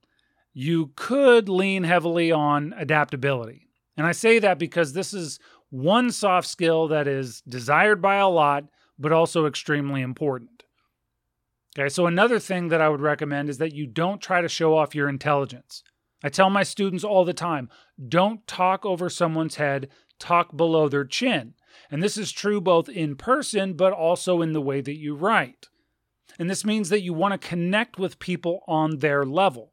you 0.53 0.93
could 0.97 1.49
lean 1.49 1.85
heavily 1.85 2.31
on 2.31 2.75
adaptability. 2.77 3.69
And 3.97 4.07
I 4.07 4.13
say 4.13 4.39
that 4.39 4.59
because 4.59 4.93
this 4.93 5.13
is 5.13 5.39
one 5.71 6.11
soft 6.11 6.49
skill 6.49 6.89
that 6.89 7.07
is 7.07 7.43
desired 7.49 8.01
by 8.01 8.17
a 8.17 8.29
lot, 8.29 8.65
but 8.99 9.13
also 9.13 9.47
extremely 9.47 10.03
important. 10.03 10.65
Okay, 11.79 11.89
so 11.89 12.07
another 12.07 12.39
thing 12.39 12.69
that 12.69 12.83
I 12.83 12.89
would 12.89 13.01
recommend 13.01 13.49
is 13.49 13.59
that 13.59 13.75
you 13.75 13.87
don't 13.87 14.21
try 14.21 14.43
to 14.43 14.49
show 14.49 14.77
off 14.77 14.95
your 14.95 15.09
intelligence. 15.09 15.83
I 16.23 16.29
tell 16.29 16.51
my 16.51 16.63
students 16.63 17.05
all 17.05 17.25
the 17.25 17.33
time 17.33 17.71
don't 18.09 18.47
talk 18.47 18.85
over 18.85 19.09
someone's 19.09 19.57
head, 19.57 19.89
talk 20.19 20.57
below 20.57 20.89
their 20.89 21.05
chin. 21.05 21.55
And 21.91 22.03
this 22.03 22.17
is 22.17 22.31
true 22.31 22.61
both 22.61 22.89
in 22.89 23.17
person, 23.17 23.75
but 23.75 23.93
also 23.93 24.43
in 24.43 24.53
the 24.53 24.61
way 24.61 24.81
that 24.81 24.99
you 24.99 25.15
write. 25.15 25.69
And 26.39 26.49
this 26.49 26.65
means 26.65 26.89
that 26.91 27.03
you 27.03 27.13
want 27.13 27.33
to 27.41 27.49
connect 27.49 27.99
with 27.99 28.19
people 28.19 28.61
on 28.67 28.99
their 28.99 29.25
level. 29.25 29.73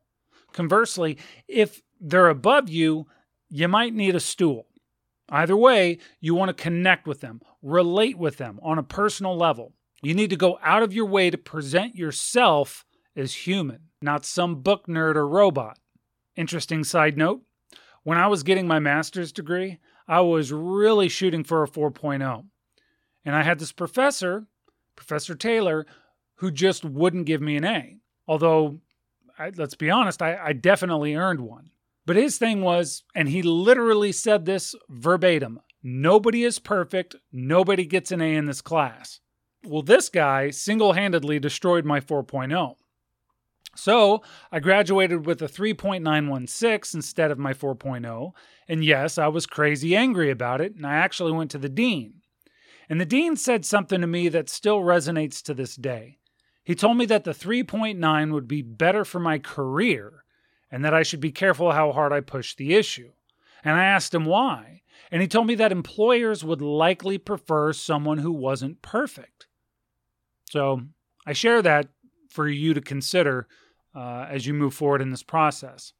Conversely, 0.53 1.17
if 1.47 1.81
they're 1.99 2.29
above 2.29 2.69
you, 2.69 3.07
you 3.49 3.67
might 3.67 3.93
need 3.93 4.15
a 4.15 4.19
stool. 4.19 4.67
Either 5.29 5.55
way, 5.55 5.99
you 6.19 6.33
want 6.33 6.49
to 6.49 6.63
connect 6.63 7.07
with 7.07 7.21
them, 7.21 7.41
relate 7.61 8.17
with 8.17 8.37
them 8.37 8.59
on 8.63 8.77
a 8.79 8.83
personal 8.83 9.37
level. 9.37 9.73
You 10.01 10.13
need 10.13 10.29
to 10.31 10.35
go 10.35 10.59
out 10.63 10.81
of 10.81 10.93
your 10.93 11.05
way 11.05 11.29
to 11.29 11.37
present 11.37 11.95
yourself 11.95 12.85
as 13.15 13.33
human, 13.33 13.89
not 14.01 14.25
some 14.25 14.61
book 14.61 14.87
nerd 14.87 15.15
or 15.15 15.27
robot. 15.27 15.77
Interesting 16.35 16.83
side 16.83 17.17
note 17.17 17.41
when 18.03 18.17
I 18.17 18.27
was 18.27 18.43
getting 18.43 18.67
my 18.67 18.79
master's 18.79 19.31
degree, 19.31 19.79
I 20.07 20.21
was 20.21 20.51
really 20.51 21.09
shooting 21.09 21.43
for 21.43 21.63
a 21.63 21.67
4.0. 21.67 22.45
And 23.25 23.35
I 23.35 23.43
had 23.43 23.59
this 23.59 23.71
professor, 23.71 24.47
Professor 24.95 25.35
Taylor, 25.35 25.85
who 26.35 26.51
just 26.51 26.83
wouldn't 26.83 27.25
give 27.25 27.41
me 27.41 27.57
an 27.57 27.65
A. 27.65 27.97
Although, 28.27 28.79
I, 29.37 29.51
let's 29.55 29.75
be 29.75 29.91
honest, 29.91 30.21
I, 30.21 30.37
I 30.37 30.53
definitely 30.53 31.15
earned 31.15 31.41
one. 31.41 31.69
But 32.09 32.15
his 32.15 32.39
thing 32.39 32.63
was, 32.63 33.03
and 33.13 33.29
he 33.29 33.43
literally 33.43 34.11
said 34.11 34.45
this 34.45 34.73
verbatim 34.89 35.59
nobody 35.83 36.43
is 36.43 36.57
perfect, 36.57 37.15
nobody 37.31 37.85
gets 37.85 38.11
an 38.11 38.19
A 38.19 38.33
in 38.33 38.47
this 38.47 38.61
class. 38.61 39.19
Well, 39.63 39.83
this 39.83 40.09
guy 40.09 40.49
single 40.49 40.93
handedly 40.93 41.37
destroyed 41.37 41.85
my 41.85 41.99
4.0. 41.99 42.77
So 43.75 44.23
I 44.51 44.59
graduated 44.59 45.27
with 45.27 45.39
a 45.43 45.47
3.916 45.47 46.95
instead 46.95 47.29
of 47.29 47.37
my 47.37 47.53
4.0. 47.53 48.31
And 48.67 48.83
yes, 48.83 49.19
I 49.19 49.27
was 49.27 49.45
crazy 49.45 49.95
angry 49.95 50.31
about 50.31 50.61
it, 50.61 50.73
and 50.75 50.87
I 50.87 50.95
actually 50.95 51.33
went 51.33 51.51
to 51.51 51.59
the 51.59 51.69
dean. 51.69 52.21
And 52.89 52.99
the 52.99 53.05
dean 53.05 53.35
said 53.35 53.65
something 53.65 54.01
to 54.01 54.07
me 54.07 54.29
that 54.29 54.49
still 54.49 54.79
resonates 54.79 55.43
to 55.43 55.53
this 55.53 55.75
day. 55.75 56.17
He 56.63 56.73
told 56.73 56.97
me 56.97 57.05
that 57.05 57.23
the 57.23 57.35
3.9 57.35 58.33
would 58.33 58.47
be 58.47 58.63
better 58.63 59.05
for 59.05 59.19
my 59.19 59.37
career 59.37 60.23
and 60.71 60.83
that 60.85 60.93
I 60.93 61.03
should 61.03 61.19
be 61.19 61.31
careful 61.31 61.71
how 61.71 61.91
hard 61.91 62.13
I 62.13 62.21
push 62.21 62.55
the 62.55 62.75
issue. 62.75 63.11
And 63.63 63.75
I 63.75 63.85
asked 63.85 64.13
him 64.13 64.25
why. 64.25 64.81
And 65.11 65.21
he 65.21 65.27
told 65.27 65.47
me 65.47 65.55
that 65.55 65.71
employers 65.71 66.43
would 66.43 66.61
likely 66.61 67.17
prefer 67.17 67.73
someone 67.73 68.19
who 68.19 68.31
wasn't 68.31 68.81
perfect. 68.81 69.47
So 70.49 70.81
I 71.25 71.33
share 71.33 71.61
that 71.61 71.89
for 72.29 72.47
you 72.47 72.73
to 72.73 72.81
consider 72.81 73.47
uh, 73.95 74.27
as 74.29 74.45
you 74.45 74.53
move 74.53 74.73
forward 74.73 75.01
in 75.01 75.09
this 75.09 75.23
process. 75.23 75.93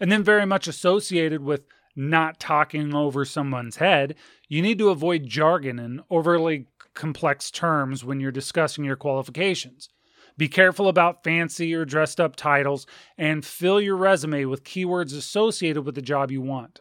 And 0.00 0.10
then, 0.10 0.24
very 0.24 0.46
much 0.46 0.66
associated 0.66 1.42
with 1.42 1.62
not 1.94 2.40
talking 2.40 2.94
over 2.94 3.24
someone's 3.24 3.76
head, 3.76 4.16
you 4.48 4.60
need 4.60 4.78
to 4.78 4.90
avoid 4.90 5.26
jargon 5.26 5.78
and 5.78 6.02
overly 6.10 6.66
complex 6.94 7.50
terms 7.50 8.04
when 8.04 8.18
you're 8.20 8.32
discussing 8.32 8.84
your 8.84 8.96
qualifications. 8.96 9.88
Be 10.36 10.48
careful 10.48 10.88
about 10.88 11.24
fancy 11.24 11.74
or 11.74 11.84
dressed 11.84 12.20
up 12.20 12.36
titles 12.36 12.86
and 13.16 13.44
fill 13.44 13.80
your 13.80 13.96
resume 13.96 14.44
with 14.44 14.64
keywords 14.64 15.16
associated 15.16 15.82
with 15.82 15.94
the 15.94 16.02
job 16.02 16.30
you 16.30 16.42
want. 16.42 16.80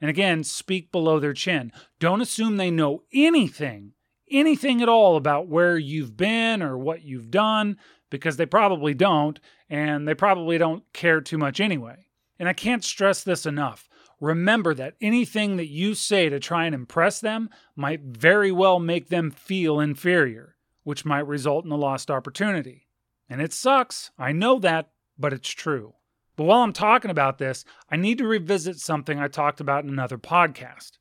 And 0.00 0.10
again, 0.10 0.44
speak 0.44 0.92
below 0.92 1.18
their 1.18 1.32
chin. 1.32 1.72
Don't 1.98 2.20
assume 2.20 2.56
they 2.56 2.70
know 2.70 3.02
anything 3.12 3.92
anything 4.30 4.82
at 4.82 4.88
all 4.88 5.16
about 5.16 5.48
where 5.48 5.76
you've 5.78 6.16
been 6.16 6.62
or 6.62 6.76
what 6.76 7.02
you've 7.02 7.30
done 7.30 7.76
because 8.10 8.36
they 8.36 8.46
probably 8.46 8.94
don't, 8.94 9.40
and 9.68 10.06
they 10.06 10.14
probably 10.14 10.58
don't 10.58 10.84
care 10.92 11.20
too 11.20 11.38
much 11.38 11.60
anyway. 11.60 12.06
And 12.38 12.48
I 12.48 12.52
can't 12.52 12.84
stress 12.84 13.22
this 13.22 13.46
enough. 13.46 13.88
Remember 14.20 14.74
that 14.74 14.94
anything 15.00 15.56
that 15.56 15.68
you 15.68 15.94
say 15.94 16.28
to 16.28 16.38
try 16.38 16.66
and 16.66 16.74
impress 16.74 17.20
them 17.20 17.50
might 17.74 18.00
very 18.02 18.52
well 18.52 18.78
make 18.78 19.08
them 19.08 19.30
feel 19.30 19.80
inferior, 19.80 20.55
which 20.86 21.04
might 21.04 21.26
result 21.26 21.64
in 21.64 21.72
a 21.72 21.76
lost 21.76 22.12
opportunity. 22.12 22.86
And 23.28 23.40
it 23.40 23.52
sucks, 23.52 24.12
I 24.16 24.30
know 24.30 24.60
that, 24.60 24.90
but 25.18 25.32
it's 25.32 25.48
true. 25.48 25.94
But 26.36 26.44
while 26.44 26.60
I'm 26.60 26.72
talking 26.72 27.10
about 27.10 27.38
this, 27.38 27.64
I 27.90 27.96
need 27.96 28.18
to 28.18 28.26
revisit 28.28 28.78
something 28.78 29.18
I 29.18 29.26
talked 29.26 29.60
about 29.60 29.82
in 29.82 29.90
another 29.90 30.16
podcast. 30.16 30.92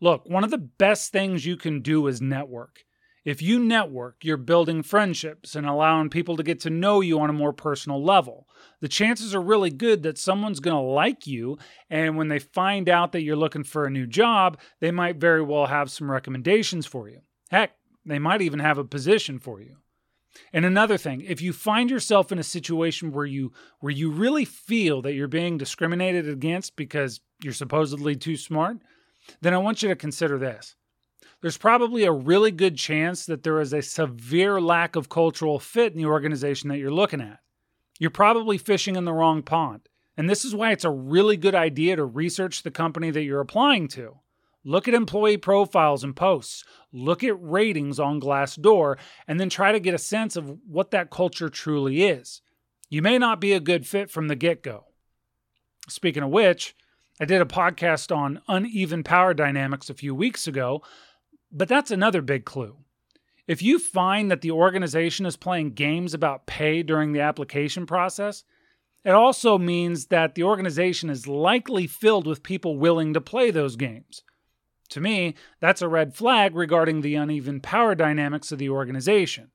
Look, 0.00 0.28
one 0.28 0.42
of 0.42 0.50
the 0.50 0.58
best 0.58 1.12
things 1.12 1.46
you 1.46 1.56
can 1.56 1.82
do 1.82 2.08
is 2.08 2.20
network. 2.20 2.80
If 3.24 3.40
you 3.40 3.60
network, 3.60 4.24
you're 4.24 4.36
building 4.36 4.82
friendships 4.82 5.54
and 5.54 5.68
allowing 5.68 6.10
people 6.10 6.36
to 6.36 6.42
get 6.42 6.58
to 6.62 6.70
know 6.70 7.00
you 7.00 7.20
on 7.20 7.30
a 7.30 7.32
more 7.32 7.52
personal 7.52 8.02
level. 8.02 8.48
The 8.80 8.88
chances 8.88 9.36
are 9.36 9.40
really 9.40 9.70
good 9.70 10.02
that 10.02 10.18
someone's 10.18 10.58
going 10.58 10.74
to 10.74 10.90
like 10.90 11.28
you, 11.28 11.58
and 11.88 12.16
when 12.16 12.26
they 12.26 12.40
find 12.40 12.88
out 12.88 13.12
that 13.12 13.22
you're 13.22 13.36
looking 13.36 13.62
for 13.62 13.84
a 13.84 13.90
new 13.90 14.08
job, 14.08 14.58
they 14.80 14.90
might 14.90 15.18
very 15.18 15.42
well 15.42 15.66
have 15.66 15.92
some 15.92 16.10
recommendations 16.10 16.86
for 16.86 17.08
you. 17.08 17.20
Heck, 17.52 17.76
they 18.04 18.18
might 18.18 18.42
even 18.42 18.58
have 18.58 18.78
a 18.78 18.84
position 18.84 19.38
for 19.38 19.60
you. 19.60 19.76
And 20.52 20.64
another 20.64 20.96
thing, 20.96 21.20
if 21.20 21.42
you 21.42 21.52
find 21.52 21.90
yourself 21.90 22.32
in 22.32 22.38
a 22.38 22.44
situation 22.44 23.12
where 23.12 23.26
you 23.26 23.52
where 23.80 23.92
you 23.92 24.10
really 24.10 24.44
feel 24.44 25.02
that 25.02 25.12
you're 25.12 25.28
being 25.28 25.58
discriminated 25.58 26.28
against 26.28 26.74
because 26.74 27.20
you're 27.42 27.52
supposedly 27.52 28.16
too 28.16 28.36
smart, 28.36 28.78
then 29.40 29.52
I 29.52 29.58
want 29.58 29.82
you 29.82 29.88
to 29.88 29.96
consider 29.96 30.38
this. 30.38 30.74
There's 31.42 31.58
probably 31.58 32.04
a 32.04 32.12
really 32.12 32.50
good 32.50 32.76
chance 32.76 33.26
that 33.26 33.42
there 33.42 33.60
is 33.60 33.72
a 33.72 33.82
severe 33.82 34.60
lack 34.60 34.96
of 34.96 35.08
cultural 35.08 35.58
fit 35.58 35.92
in 35.92 35.98
the 35.98 36.06
organization 36.06 36.68
that 36.68 36.78
you're 36.78 36.90
looking 36.90 37.20
at. 37.20 37.40
You're 37.98 38.10
probably 38.10 38.58
fishing 38.58 38.96
in 38.96 39.04
the 39.04 39.12
wrong 39.12 39.42
pond. 39.42 39.88
And 40.16 40.28
this 40.28 40.44
is 40.44 40.54
why 40.54 40.72
it's 40.72 40.84
a 40.84 40.90
really 40.90 41.36
good 41.36 41.54
idea 41.54 41.96
to 41.96 42.04
research 42.04 42.62
the 42.62 42.70
company 42.70 43.10
that 43.10 43.22
you're 43.22 43.40
applying 43.40 43.88
to. 43.88 44.18
Look 44.64 44.86
at 44.86 44.94
employee 44.94 45.38
profiles 45.38 46.04
and 46.04 46.14
posts. 46.14 46.64
Look 46.92 47.24
at 47.24 47.40
ratings 47.40 47.98
on 47.98 48.20
Glassdoor, 48.20 48.96
and 49.26 49.40
then 49.40 49.48
try 49.48 49.72
to 49.72 49.80
get 49.80 49.94
a 49.94 49.98
sense 49.98 50.36
of 50.36 50.58
what 50.66 50.92
that 50.92 51.10
culture 51.10 51.48
truly 51.48 52.04
is. 52.04 52.42
You 52.88 53.02
may 53.02 53.18
not 53.18 53.40
be 53.40 53.52
a 53.52 53.60
good 53.60 53.86
fit 53.86 54.10
from 54.10 54.28
the 54.28 54.36
get 54.36 54.62
go. 54.62 54.84
Speaking 55.88 56.22
of 56.22 56.30
which, 56.30 56.76
I 57.20 57.24
did 57.24 57.40
a 57.40 57.46
podcast 57.46 58.14
on 58.14 58.40
uneven 58.48 59.02
power 59.02 59.34
dynamics 59.34 59.90
a 59.90 59.94
few 59.94 60.14
weeks 60.14 60.46
ago, 60.46 60.82
but 61.50 61.68
that's 61.68 61.90
another 61.90 62.22
big 62.22 62.44
clue. 62.44 62.76
If 63.48 63.62
you 63.62 63.78
find 63.78 64.30
that 64.30 64.40
the 64.40 64.52
organization 64.52 65.26
is 65.26 65.36
playing 65.36 65.72
games 65.72 66.14
about 66.14 66.46
pay 66.46 66.82
during 66.82 67.12
the 67.12 67.20
application 67.20 67.86
process, 67.86 68.44
it 69.04 69.10
also 69.10 69.58
means 69.58 70.06
that 70.06 70.36
the 70.36 70.44
organization 70.44 71.10
is 71.10 71.26
likely 71.26 71.88
filled 71.88 72.26
with 72.26 72.44
people 72.44 72.78
willing 72.78 73.14
to 73.14 73.20
play 73.20 73.50
those 73.50 73.74
games. 73.74 74.22
To 74.92 75.00
me, 75.00 75.36
that's 75.58 75.80
a 75.80 75.88
red 75.88 76.14
flag 76.14 76.54
regarding 76.54 77.00
the 77.00 77.14
uneven 77.14 77.60
power 77.60 77.94
dynamics 77.94 78.52
of 78.52 78.58
the 78.58 78.68
organization. 78.68 79.50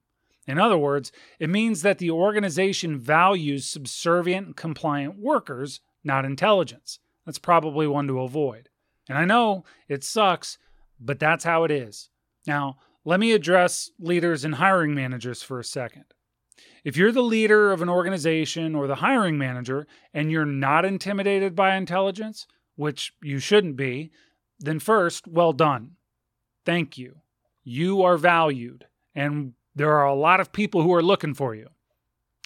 In 0.47 0.57
other 0.57 0.79
words, 0.79 1.11
it 1.37 1.47
means 1.47 1.83
that 1.83 1.99
the 1.99 2.09
organization 2.09 2.97
values 2.97 3.67
subservient 3.67 4.47
and 4.47 4.55
compliant 4.55 5.19
workers, 5.19 5.79
not 6.03 6.25
intelligence. 6.25 6.97
That's 7.23 7.37
probably 7.37 7.85
one 7.85 8.07
to 8.07 8.21
avoid. 8.21 8.69
And 9.07 9.15
I 9.15 9.25
know 9.25 9.63
it 9.87 10.03
sucks, 10.03 10.57
but 10.99 11.19
that's 11.19 11.43
how 11.43 11.65
it 11.65 11.69
is. 11.69 12.09
Now, 12.47 12.77
let 13.05 13.19
me 13.19 13.31
address 13.33 13.91
leaders 13.99 14.43
and 14.43 14.55
hiring 14.55 14.95
managers 14.95 15.43
for 15.43 15.59
a 15.59 15.63
second. 15.63 16.05
If 16.83 16.97
you're 16.97 17.11
the 17.11 17.21
leader 17.21 17.71
of 17.71 17.83
an 17.83 17.89
organization 17.89 18.73
or 18.73 18.87
the 18.87 18.95
hiring 18.95 19.37
manager 19.37 19.85
and 20.15 20.31
you're 20.31 20.45
not 20.45 20.83
intimidated 20.83 21.55
by 21.55 21.75
intelligence, 21.75 22.47
which 22.75 23.13
you 23.21 23.37
shouldn't 23.37 23.75
be, 23.75 24.11
then 24.59 24.79
first, 24.79 25.27
well 25.27 25.53
done. 25.53 25.91
Thank 26.65 26.97
you. 26.97 27.17
You 27.63 28.01
are 28.03 28.17
valued, 28.17 28.85
and 29.13 29.53
there 29.75 29.93
are 29.93 30.05
a 30.05 30.15
lot 30.15 30.39
of 30.39 30.51
people 30.51 30.81
who 30.81 30.93
are 30.93 31.03
looking 31.03 31.33
for 31.33 31.53
you. 31.53 31.69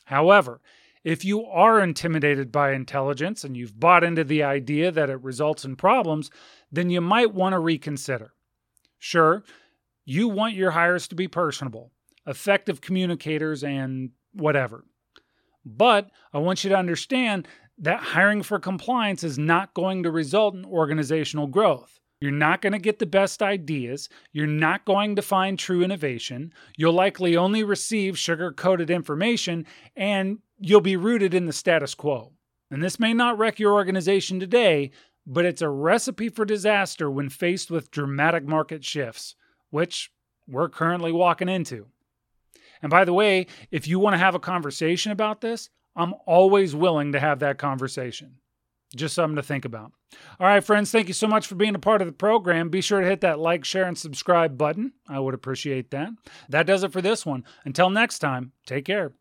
However, 0.06 0.60
if 1.04 1.24
you 1.26 1.46
are 1.46 1.80
intimidated 1.80 2.52
by 2.52 2.74
intelligence 2.74 3.44
and 3.44 3.56
you've 3.56 3.80
bought 3.80 4.04
into 4.04 4.24
the 4.24 4.44
idea 4.44 4.92
that 4.92 5.10
it 5.10 5.24
results 5.24 5.66
in 5.66 5.76
problems, 5.76 6.30
then 6.72 6.90
you 6.90 7.02
might 7.02 7.34
want 7.34 7.54
to 7.54 7.60
reconsider. 7.60 8.34
Sure, 9.00 9.44
you 10.06 10.28
want 10.28 10.54
your 10.54 10.72
hires 10.72 11.08
to 11.08 11.16
be 11.16 11.28
personable, 11.28 11.92
effective 12.28 12.82
communicators, 12.82 13.64
and 13.64 14.12
whatever. 14.34 14.84
But 15.66 16.12
I 16.34 16.40
want 16.40 16.64
you 16.64 16.70
to 16.70 16.78
understand 16.78 17.48
that 17.78 18.00
hiring 18.00 18.44
for 18.44 18.60
compliance 18.60 19.24
is 19.24 19.40
not 19.40 19.74
going 19.74 20.04
to 20.04 20.12
result 20.12 20.54
in 20.56 20.66
organizational 20.66 21.48
growth. 21.48 22.01
You're 22.22 22.32
not 22.32 22.62
going 22.62 22.74
to 22.74 22.80
get 22.80 23.00
the 23.00 23.08
best 23.08 23.42
ideas. 23.42 24.08
You're 24.32 24.46
not 24.46 24.86
going 24.86 25.16
to 25.16 25.24
find 25.24 25.58
true 25.58 25.84
innovation. 25.84 26.54
You'll 26.78 26.94
likely 26.94 27.36
only 27.36 27.64
receive 27.64 28.18
sugar 28.18 28.52
coated 28.52 28.92
information, 28.92 29.66
and 29.96 30.38
you'll 30.60 30.82
be 30.82 30.96
rooted 30.96 31.34
in 31.34 31.48
the 31.48 31.54
status 31.54 31.96
quo. 31.96 32.32
And 32.70 32.82
this 32.82 33.00
may 33.00 33.14
not 33.14 33.40
wreck 33.40 33.60
your 33.60 33.74
organization 33.74 34.40
today, 34.40 34.92
but 35.26 35.46
it's 35.46 35.64
a 35.64 35.70
recipe 35.70 36.30
for 36.30 36.46
disaster 36.46 37.10
when 37.10 37.30
faced 37.30 37.72
with 37.72 37.90
dramatic 37.90 38.46
market 38.46 38.86
shifts, 38.86 39.36
which 39.72 40.12
we're 40.48 40.70
currently 40.70 41.12
walking 41.12 41.50
into. 41.50 41.88
And 42.84 42.92
by 42.92 43.04
the 43.04 43.14
way, 43.14 43.48
if 43.72 43.88
you 43.88 43.98
want 44.00 44.14
to 44.14 44.20
have 44.20 44.36
a 44.36 44.40
conversation 44.40 45.12
about 45.12 45.42
this, 45.42 45.70
I'm 45.96 46.14
always 46.28 46.76
willing 46.76 47.12
to 47.14 47.20
have 47.20 47.40
that 47.40 47.58
conversation. 47.58 48.36
Just 48.96 49.16
something 49.16 49.36
to 49.36 49.44
think 49.44 49.66
about. 49.66 49.92
All 50.40 50.48
right, 50.48 50.64
friends, 50.64 50.92
thank 50.92 51.08
you 51.08 51.14
so 51.14 51.28
much 51.28 51.48
for 51.48 51.56
being 51.56 51.76
a 51.76 51.80
part 51.80 52.02
of 52.02 52.08
the 52.08 52.14
program. 52.14 52.70
Be 52.70 52.82
sure 52.82 53.02
to 53.02 53.08
hit 53.08 53.22
that 53.22 53.40
like, 53.40 53.64
share, 53.64 53.86
and 53.86 53.98
subscribe 53.98 54.58
button. 54.58 54.94
I 55.08 55.20
would 55.20 55.34
appreciate 55.34 55.92
that. 55.92 56.10
That 56.50 56.66
does 56.66 56.84
it 56.84 56.92
for 56.92 57.02
this 57.02 57.26
one. 57.26 57.44
Until 57.66 57.90
next 57.90 58.20
time, 58.20 58.52
take 58.66 58.86
care. 58.86 59.14